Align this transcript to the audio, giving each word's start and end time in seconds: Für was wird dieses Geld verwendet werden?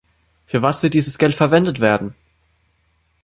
Für 0.47 0.63
was 0.63 0.81
wird 0.81 0.95
dieses 0.95 1.19
Geld 1.19 1.35
verwendet 1.35 1.79
werden? 1.79 2.15